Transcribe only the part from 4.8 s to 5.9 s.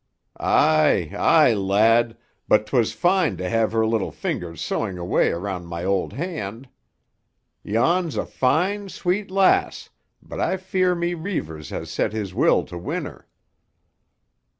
away around my